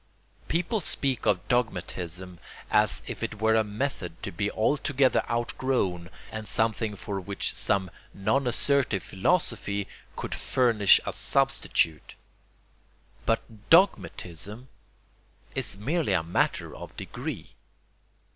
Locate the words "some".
7.53-7.91